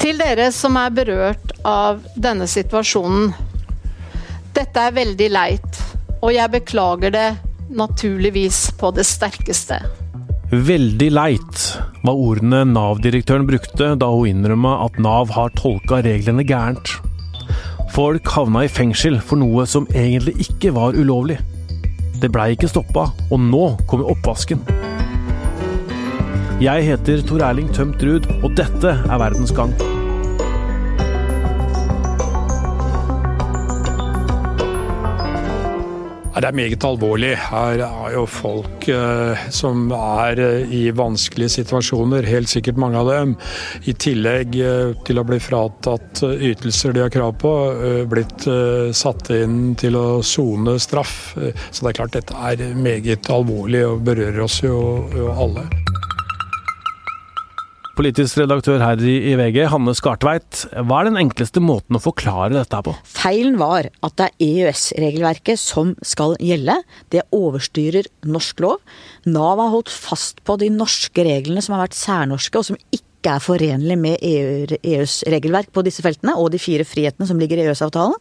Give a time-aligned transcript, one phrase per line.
[0.00, 3.32] Til dere som er berørt av denne situasjonen.
[4.56, 5.80] Dette er veldig leit,
[6.22, 7.28] og jeg beklager det
[7.76, 9.80] naturligvis på det sterkeste.
[10.52, 11.62] Veldig leit
[12.06, 16.92] var ordene Nav-direktøren brukte da hun innrømma at Nav har tolka reglene gærent.
[17.96, 21.40] Folk havna i fengsel for noe som egentlig ikke var ulovlig.
[22.22, 24.62] Det blei ikke stoppa, og nå kommer oppvasken.
[26.56, 29.74] Jeg heter Tor Erling Tømt Ruud, og dette er Verdens Gang.
[36.36, 37.34] Det er meget alvorlig.
[37.36, 43.10] Her er jo folk eh, som er eh, i vanskelige situasjoner, helt sikkert mange av
[43.10, 43.34] dem.
[43.84, 47.52] I tillegg eh, til å bli fratatt ytelser de har krav på,
[48.08, 48.46] blitt
[48.96, 51.34] satt inn til å sone straff.
[51.34, 54.78] Så det er klart dette er meget alvorlig og berører oss jo,
[55.12, 55.66] jo alle.
[57.96, 60.66] Politisk redaktør her i VG, Hanne Skartveit.
[60.84, 62.92] Hva er den enkleste måten å forklare dette her på?
[63.08, 66.76] Feilen var at det er EØS-regelverket som skal gjelde.
[67.14, 68.84] Det overstyrer norsk lov.
[69.24, 73.38] Nav har holdt fast på de norske reglene som har vært særnorske, og som ikke
[73.38, 77.64] er forenlig med EU EUs regelverk på disse feltene, og de fire frihetene som ligger
[77.64, 78.20] i EØS-avtalen.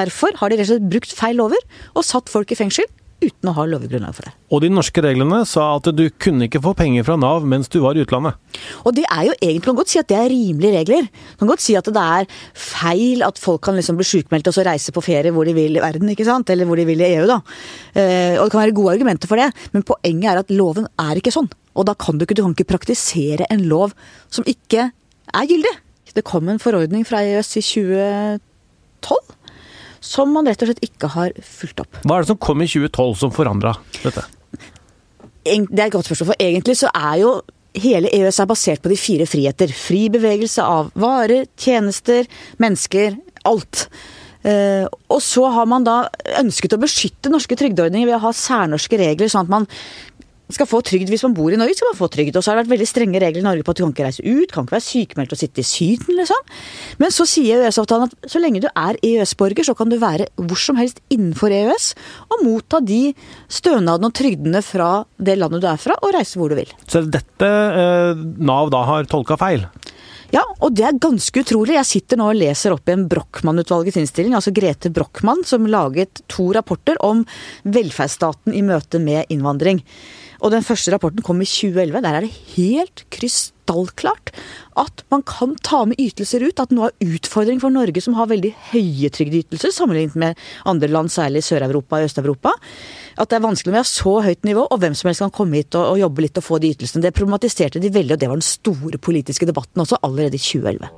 [0.00, 1.60] Derfor har de rett og slett brukt feil lover,
[1.92, 2.88] og satt folk i fengsel
[3.24, 4.34] uten å ha lovgrunnlag for det.
[4.54, 7.80] Og de norske reglene sa at du kunne ikke få penger fra Nav mens du
[7.84, 8.38] var i utlandet.
[8.84, 11.08] Og det er jo egentlig, kan godt si at det er rimelige regler.
[11.40, 14.66] Kan godt si at det er feil at folk kan liksom bli sjukmeldte og så
[14.68, 16.50] reise på ferie hvor de vil i verden, ikke sant?
[16.52, 17.40] Eller hvor de vil i EU, da.
[17.94, 21.20] Eh, og det kan være gode argumenter for det, men poenget er at loven er
[21.20, 21.50] ikke sånn.
[21.74, 23.96] Og da kan du ikke, du kan ikke praktisere en lov
[24.32, 24.90] som ikke
[25.34, 25.74] er gyldig.
[26.14, 29.40] Det kom en forordning fra EØS i 2012
[30.04, 32.00] som man rett og slett ikke har fulgt opp.
[32.04, 34.26] Hva er det som kom i 2012 som forandra dette?
[35.44, 37.34] Det er et godt spørsmål, for egentlig så er jo
[37.80, 39.72] hele EØS er basert på de fire friheter.
[39.74, 42.28] Fri bevegelse av varer, tjenester,
[42.62, 43.16] mennesker,
[43.48, 43.88] alt.
[44.44, 46.04] Eh, og så har man da
[46.38, 49.68] ønsket å beskytte norske trygdeordninger ved å ha særnorske regler, sånn at man
[50.52, 52.36] skal få trygd hvis man bor i Norge, skal man få trygd.
[52.36, 54.08] Og så har det vært veldig strenge regler i Norge på at du kan ikke
[54.08, 56.52] reise ut, kan ikke være sykemeldt og sitte i Syden, liksom.
[57.00, 60.60] Men så sier EØS-avtalen at så lenge du er EØS-borger, så kan du være hvor
[60.60, 61.92] som helst innenfor EØS
[62.28, 63.14] og motta de
[63.48, 66.70] stønadene og trygdene fra det landet du er fra, og reise hvor du vil.
[66.90, 69.64] Så dette eh, Nav da har tolka feil?
[70.34, 71.76] Ja, og det er ganske utrolig.
[71.76, 76.24] Jeg sitter nå og leser opp i en Brochmann-utvalgets innstilling, altså Grete Brochmann, som laget
[76.32, 77.22] to rapporter om
[77.62, 79.84] velferdsstaten i møte med innvandring.
[80.42, 82.02] Og den første rapporten kom i 2011.
[82.02, 83.04] Der er det helt
[83.64, 84.32] krystallklart
[84.76, 86.60] at man kan ta med ytelser ut.
[86.60, 91.10] At noe av utfordringen for Norge, som har veldig høye trygdeytelser sammenlignet med andre land,
[91.10, 92.52] særlig i Sør-Europa og Øst-Europa,
[93.16, 95.30] at det er vanskelig med vi har så høyt nivå, og hvem som helst kan
[95.30, 97.02] komme hit og, og jobbe litt og få de ytelsene.
[97.02, 100.92] Det problematiserte de veldig, og det var den store politiske debatten også allerede i 2011.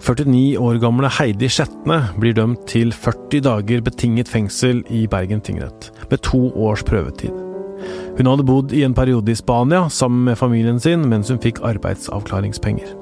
[0.00, 5.92] 49 år gamle Heidi Skjetne blir dømt til 40 dager betinget fengsel i Bergen tingrett,
[6.08, 7.49] med to års prøvetid.
[8.18, 11.62] Hun hadde bodd i en periode i Spania sammen med familien sin mens hun fikk
[11.66, 12.96] arbeidsavklaringspenger.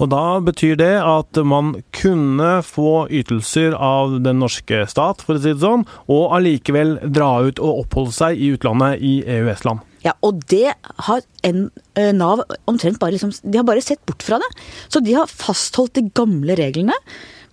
[0.00, 5.42] Og da betyr det at man kunne få ytelser av den norske stat, for å
[5.42, 9.84] si det sånn, og allikevel dra ut og oppholde seg i utlandet i EØS-land.
[10.00, 10.72] Ja, og det
[11.04, 14.48] har eh, Nav omtrent bare De har bare sett bort fra det.
[14.88, 16.96] Så de har fastholdt de gamle reglene.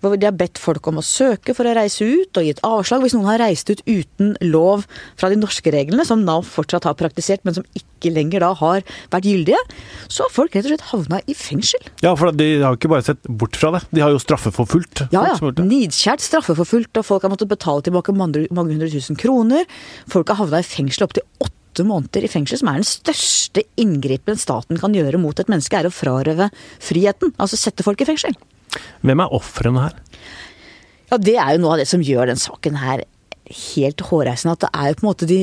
[0.01, 3.03] Hvor de har bedt folk om å søke for å reise ut, og gitt avslag
[3.03, 4.85] hvis noen har reist ut uten lov
[5.17, 8.85] fra de norske reglene, som Nav fortsatt har praktisert, men som ikke lenger da har
[9.13, 9.59] vært gyldige.
[10.05, 11.89] Så har folk rett og slett havna i fengsel.
[12.05, 15.07] Ja, for de har jo ikke bare sett bort fra det, de har jo straffeforfulgt.
[15.15, 15.53] Ja, ja.
[15.57, 19.65] Nidkjært straffeforfulgt, og folk har måttet betale tilbake mange hundre tusen kroner.
[20.11, 24.37] Folk har havna i fengsel opptil åtte måneder i fengsel, som er den største inngripen
[24.39, 26.49] staten kan gjøre mot et menneske, er å frarøve
[26.81, 27.33] friheten.
[27.37, 28.37] Altså sette folk i fengsel.
[29.05, 29.97] Hvem er ofrene her?
[31.07, 33.05] Ja, det er jo noe av det som gjør den saken her
[33.73, 34.57] helt hårreisende.
[34.57, 35.41] At det er jo på en måte de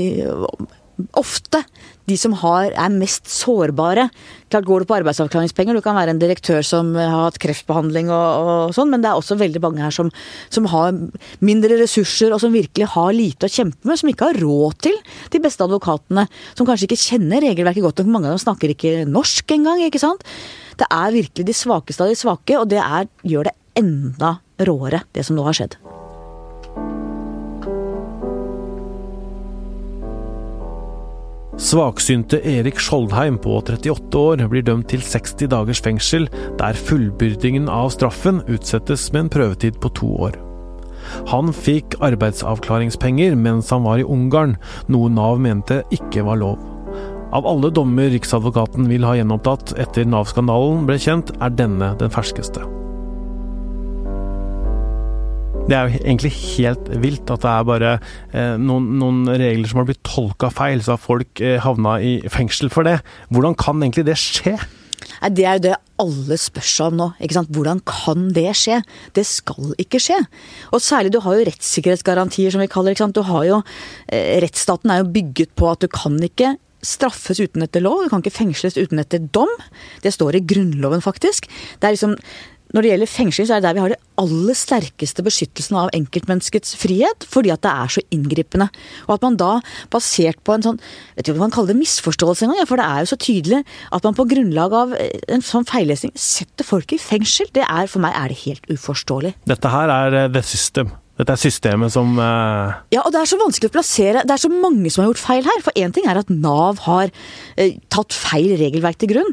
[1.19, 1.59] Ofte
[2.07, 4.05] de som har, er mest sårbare.
[4.53, 8.51] Klart Går du på arbeidsavklaringspenger, du kan være en direktør som har hatt kreftbehandling og,
[8.69, 10.13] og sånn, men det er også veldig mange her som,
[10.55, 10.95] som har
[11.43, 15.01] mindre ressurser og som virkelig har lite å kjempe med, som ikke har råd til
[15.35, 16.29] de beste advokatene.
[16.55, 18.15] Som kanskje ikke kjenner regelverket godt nok.
[18.15, 20.23] Mange av dem snakker ikke norsk engang, ikke sant.
[20.81, 24.37] Det er virkelig de svakeste av de svake, og det er, gjør det enda
[24.67, 25.79] råere, det som nå har skjedd.
[31.55, 36.27] Svaksynte Erik Skjoldheim på 38 år blir dømt til 60 dagers fengsel,
[36.59, 40.41] der fullbyrdingen av straffen utsettes med en prøvetid på to år.
[41.31, 44.57] Han fikk arbeidsavklaringspenger mens han var i Ungarn,
[44.91, 46.74] noe Nav mente ikke var lov.
[47.35, 52.63] Av alle dommer Riksadvokaten vil ha gjenopptatt etter Nav-skandalen ble kjent, er denne den ferskeste.
[55.65, 59.81] Det er jo egentlig helt vilt at det er bare eh, noen, noen, regler som
[59.81, 62.99] har blitt tolka feil, så har folk eh, havna i fengsel for det.
[63.35, 64.55] Hvordan kan egentlig det skje?
[65.35, 67.09] Det er jo det alle spør seg om nå.
[67.19, 67.51] ikke sant?
[67.57, 68.79] Hvordan kan det skje?
[69.17, 70.21] Det skal ikke skje.
[70.71, 72.99] Og særlig, du har jo rettssikkerhetsgarantier, som vi kaller det.
[72.99, 73.19] ikke sant?
[73.19, 73.63] Du har jo,
[74.13, 76.55] eh, Rettsstaten er jo bygget på at du kan ikke
[76.87, 79.51] straffes uten etter lov, du kan ikke fengsles uten etter dom.
[80.05, 81.49] Det står i Grunnloven, faktisk.
[81.81, 82.19] Det er liksom
[82.75, 85.93] når det gjelder fengsling, så er det der vi har det aller sterkeste beskyttelsen av
[85.95, 88.67] enkeltmenneskets frihet, fordi at det er så inngripende.
[89.07, 89.51] Og at man da,
[89.95, 90.81] basert på en sånn
[91.15, 93.63] vet ikke om man kaller det misforståelse engang, for det er jo så tydelig
[93.95, 97.53] at man på grunnlag av en sånn feillesning setter folk i fengsel.
[97.55, 99.37] Det er, For meg er det helt uforståelig.
[99.47, 100.91] Dette her er eh, the system.
[101.15, 102.75] Dette er systemet som uh...
[102.91, 104.25] Ja, og det er så vanskelig å plassere.
[104.27, 105.61] Det er så mange som har gjort feil her.
[105.63, 107.13] For én ting er at Nav har
[107.55, 109.31] eh, tatt feil regelverk til grunn.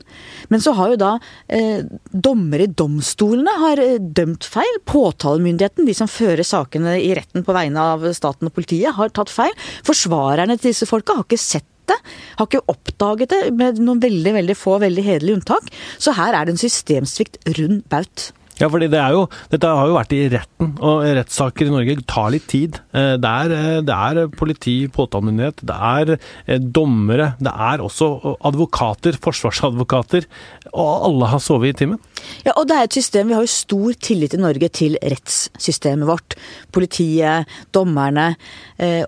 [0.53, 1.15] Men så har jo da
[1.49, 1.81] eh,
[2.13, 4.77] dommere i domstolene har eh, dømt feil.
[4.91, 9.33] Påtalemyndigheten, de som fører sakene i retten på vegne av staten og politiet, har tatt
[9.33, 9.55] feil.
[9.87, 11.97] Forsvarerne til disse folka har ikke sett det.
[12.37, 15.73] Har ikke oppdaget det, med noen veldig veldig få veldig hederlige unntak.
[15.97, 18.29] Så her er det en systemsvikt rund baut.
[18.61, 21.95] Ja, fordi det er jo, Dette har jo vært i retten, og rettssaker i Norge
[22.05, 22.77] tar litt tid.
[22.93, 28.35] Eh, det er, eh, det er politi, påtalemyndighet, det er eh, dommere, det er også
[28.45, 30.27] advokater, forsvarsadvokater.
[30.71, 32.01] Og alle har sovet i timen.
[32.45, 36.05] Ja, og det er et system, Vi har jo stor tillit i Norge til rettssystemet
[36.05, 36.35] vårt.
[36.71, 38.35] Politiet, dommerne.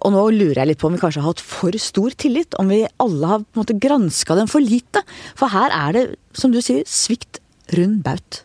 [0.02, 2.58] Og nå lurer jeg litt på om vi kanskje har hatt for stor tillit?
[2.58, 5.04] Om vi alle har på en måte granska dem for lite?
[5.36, 7.42] For her er det, som du sier, svikt
[7.78, 8.42] rund baut.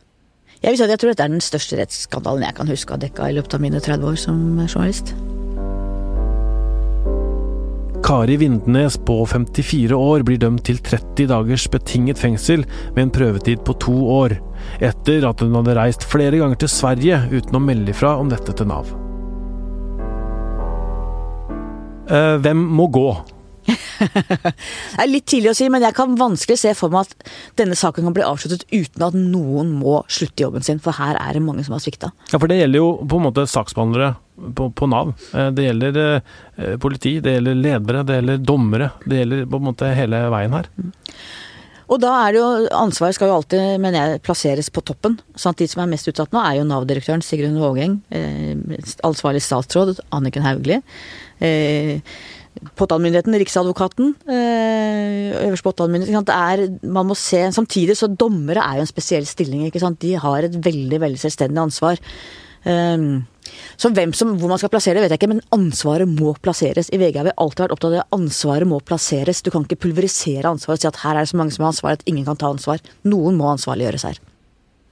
[0.59, 2.97] Jeg, vil si at jeg tror dette er den største rettsskandalen jeg kan huske å
[2.97, 5.13] ha dekka i løpet av mine 30 år som journalist.
[8.03, 12.65] Kari Vindnes på 54 år blir dømt til 30 dagers betinget fengsel
[12.97, 14.35] med en prøvetid på to år,
[14.83, 18.55] etter at hun hadde reist flere ganger til Sverige uten å melde ifra om dette
[18.59, 18.91] til Nav.
[22.09, 23.11] Eh, hvem må gå?
[24.03, 27.79] det er litt tidlig å si, men jeg kan vanskelig se for meg at denne
[27.79, 31.45] saken kan bli avsluttet uten at noen må slutte jobben sin, for her er det
[31.45, 32.13] mange som har svikta.
[32.33, 34.15] Ja, for det gjelder jo på en måte saksbehandlere
[34.55, 35.13] på, på Nav.
[35.35, 38.93] Eh, det gjelder eh, politi, det gjelder ledere, det gjelder dommere.
[39.05, 40.73] Det gjelder på en måte hele veien her.
[40.79, 40.95] Mm.
[41.89, 45.17] Og da er det jo Ansvaret skal jo alltid, mener jeg, plasseres på toppen.
[45.35, 47.99] sånn at De som er mest utsatt nå, er jo Nav-direktøren Sigrun Vågeng.
[48.13, 48.53] Eh,
[49.09, 50.83] ansvarlig statsråd Anniken Hauglie.
[51.41, 52.05] Eh,
[52.79, 56.35] påtalemyndigheten, Riksadvokaten, øh, øverste påtalemyndighet.
[56.35, 59.67] Er, man må se, Samtidig så dommere er jo en spesiell stilling.
[59.67, 60.01] ikke sant?
[60.01, 61.99] De har et veldig veldig selvstendig ansvar.
[62.65, 63.27] Um,
[63.79, 66.91] så hvem som, Hvor man skal plassere det, vet jeg ikke, men ansvaret må plasseres.
[66.93, 69.43] I VG har vi alltid vært opptatt av at ansvaret må plasseres.
[69.43, 71.73] Du kan ikke pulverisere ansvaret og si at her er det så mange som har
[71.73, 72.83] ansvar at ingen kan ta ansvar.
[73.05, 74.21] Noen må ansvarliggjøres her.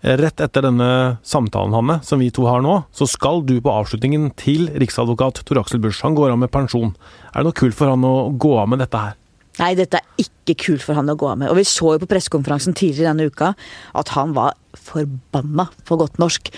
[0.07, 0.89] Rett etter denne
[1.27, 5.59] samtalen Hanne, som vi to har nå, så skal du på avslutningen til riksadvokat Tor
[5.59, 5.99] Aksel Busch.
[6.07, 6.93] Han går av med pensjon.
[7.33, 9.17] Er det noe kult for han å gå av med dette her?
[9.59, 11.51] Nei, dette er ikke kult for han å gå av med.
[11.51, 13.51] Og vi så jo på pressekonferansen tidligere denne uka
[13.99, 16.55] at han var forbanna, på godt norsk.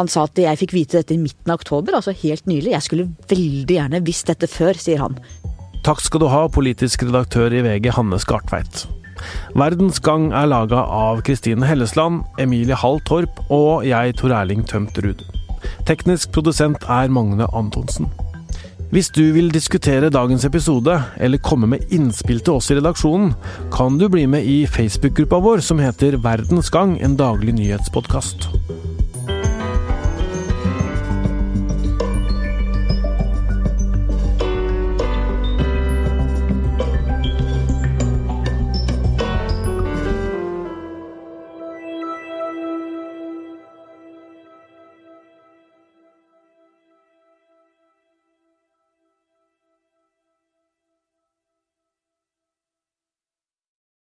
[0.00, 2.72] Han sa at jeg fikk vite dette i midten av oktober, altså helt nylig.
[2.78, 5.20] Jeg skulle veldig gjerne visst dette før, sier han.
[5.84, 8.86] Takk skal du ha, politisk redaktør i VG Hanne Skartveit.
[9.56, 14.98] Verdens Gang er laga av Kristine Hellesland, Emilie Hall Torp og jeg, Tor Erling Tømt
[15.04, 15.24] Ruud.
[15.88, 18.10] Teknisk produsent er Magne Antonsen.
[18.94, 23.32] Hvis du vil diskutere dagens episode, eller komme med innspill til oss i redaksjonen,
[23.74, 28.46] kan du bli med i Facebook-gruppa vår som heter Verdens Gang, en daglig nyhetspodkast.